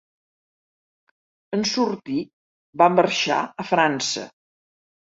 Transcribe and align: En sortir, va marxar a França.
En 1.59 1.67
sortir, 1.73 2.17
va 2.83 2.91
marxar 2.97 3.41
a 3.67 3.71
França. 3.77 4.29